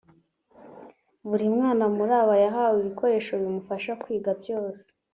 Buri 1.27 1.45
mwana 1.55 1.85
muri 1.95 2.13
aba 2.21 2.35
yahawe 2.43 2.75
ibikoresho 2.79 3.31
bimufasha 3.41 3.91
kwiga 4.01 4.31
byose 4.41 4.83